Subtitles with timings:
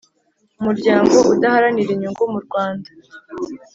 [0.59, 2.89] umuryango udaharanira inyungu mu rwanda